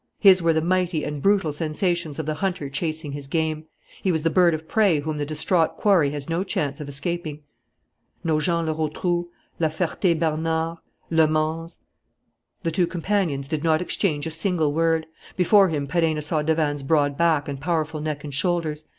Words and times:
His 0.17 0.41
were 0.41 0.51
the 0.51 0.63
mighty 0.63 1.03
and 1.03 1.21
brutal 1.21 1.53
sensations 1.53 2.17
of 2.17 2.25
the 2.25 2.33
hunter 2.33 2.71
chasing 2.71 3.11
his 3.11 3.27
game. 3.27 3.65
He 4.01 4.11
was 4.11 4.23
the 4.23 4.31
bird 4.31 4.55
of 4.55 4.67
prey 4.67 4.99
whom 5.01 5.19
the 5.19 5.27
distraught 5.27 5.77
quarry 5.77 6.09
has 6.09 6.27
no 6.27 6.43
chance 6.43 6.81
of 6.81 6.89
escaping. 6.89 7.43
Nogent 8.23 8.65
le 8.65 8.73
Rotrou, 8.73 9.27
La 9.59 9.67
Ferté 9.69 10.17
Bernard, 10.17 10.79
Le 11.11 11.27
Mans.... 11.27 11.77
The 12.63 12.71
two 12.71 12.87
companions 12.87 13.47
did 13.47 13.63
not 13.63 13.79
exchange 13.79 14.25
a 14.25 14.31
single 14.31 14.73
word. 14.73 15.05
Before 15.37 15.69
him 15.69 15.85
Perenna 15.85 16.23
saw 16.23 16.41
Davanne's 16.41 16.81
broad 16.81 17.15
back 17.15 17.47
and 17.47 17.61
powerful 17.61 18.01
neck 18.01 18.23
and 18.23 18.33
shoulders. 18.33 18.85